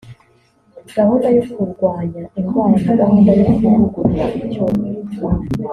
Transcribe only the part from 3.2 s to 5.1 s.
yo kuvugurura icyororo